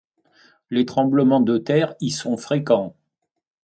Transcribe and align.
Les 0.71 0.87
tremblements 0.87 1.41
de 1.41 1.59
terre 1.59 1.93
y 2.01 2.09
sont 2.09 2.35
fréquents. 2.35 2.95